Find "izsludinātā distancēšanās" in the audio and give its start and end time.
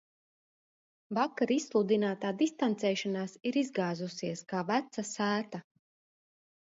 1.55-3.35